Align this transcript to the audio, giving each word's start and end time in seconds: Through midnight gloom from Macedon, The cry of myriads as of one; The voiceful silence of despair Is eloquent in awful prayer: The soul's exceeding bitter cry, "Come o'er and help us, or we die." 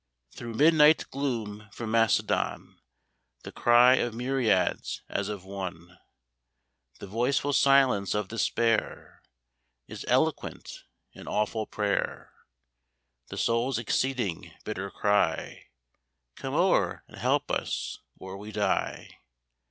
Through 0.31 0.55
midnight 0.55 1.05
gloom 1.11 1.69
from 1.71 1.91
Macedon, 1.91 2.79
The 3.43 3.51
cry 3.51 3.97
of 3.97 4.15
myriads 4.15 5.03
as 5.07 5.29
of 5.29 5.45
one; 5.45 5.99
The 6.97 7.05
voiceful 7.05 7.53
silence 7.53 8.15
of 8.15 8.27
despair 8.29 9.21
Is 9.85 10.03
eloquent 10.07 10.85
in 11.13 11.27
awful 11.27 11.67
prayer: 11.67 12.33
The 13.27 13.37
soul's 13.37 13.77
exceeding 13.77 14.51
bitter 14.65 14.89
cry, 14.89 15.67
"Come 16.35 16.55
o'er 16.55 17.03
and 17.07 17.17
help 17.17 17.51
us, 17.51 17.99
or 18.17 18.37
we 18.37 18.51
die." 18.51 19.19